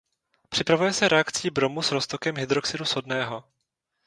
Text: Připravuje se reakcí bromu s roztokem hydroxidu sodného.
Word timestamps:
Připravuje 0.49 0.93
se 0.93 1.07
reakcí 1.07 1.49
bromu 1.49 1.81
s 1.81 1.91
roztokem 1.91 2.35
hydroxidu 2.37 2.85
sodného. 2.85 3.43